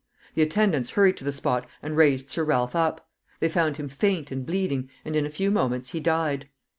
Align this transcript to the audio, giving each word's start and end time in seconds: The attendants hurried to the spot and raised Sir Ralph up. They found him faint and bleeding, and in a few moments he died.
The 0.33 0.41
attendants 0.41 0.89
hurried 0.89 1.15
to 1.17 1.23
the 1.23 1.31
spot 1.31 1.67
and 1.83 1.95
raised 1.95 2.31
Sir 2.31 2.43
Ralph 2.43 2.75
up. 2.75 3.07
They 3.39 3.47
found 3.49 3.77
him 3.77 3.87
faint 3.87 4.31
and 4.31 4.43
bleeding, 4.43 4.89
and 5.05 5.15
in 5.15 5.27
a 5.27 5.29
few 5.29 5.51
moments 5.51 5.89
he 5.91 5.99
died. 5.99 6.49